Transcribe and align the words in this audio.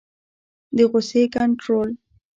د 0.75 0.77
غصې 0.91 1.21
کنټرول 1.35 1.89